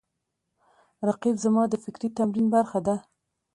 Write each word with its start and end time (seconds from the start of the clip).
رقیب 1.07 1.35
زما 1.45 1.63
د 1.69 1.73
فکري 1.83 2.09
تمرین 2.17 2.47
برخه 2.55 2.79
ده 2.87 2.95